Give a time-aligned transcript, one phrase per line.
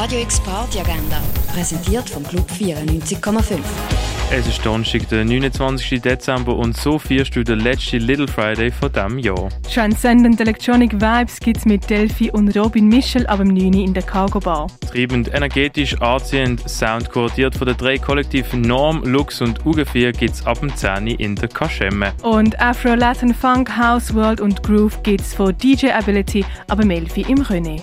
[0.00, 1.20] Radio X Party Agenda,
[1.52, 3.58] präsentiert vom Club 94,5.
[4.30, 6.00] Es ist Donnerstag, der 29.
[6.00, 9.48] Dezember und so feierst du den letzten Little Friday von diesem Jahr.
[9.74, 13.72] Transcendent Electronic Vibes gibt's mit Delphi und Robin Michel ab dem 9.
[13.72, 14.68] in der Cargo Bar.
[14.88, 20.60] Treibend, energetisch, anziehend, Sound kuratiert von den drei Kollektiven Norm, Lux und Ugefähr gibt's ab
[20.60, 21.08] dem 10.
[21.08, 22.12] in der Kaschemme.
[22.22, 27.16] Und Afro, Latin, Funk, House, World und Groove gibt's von DJ Ability ab dem 11.
[27.16, 27.82] im René.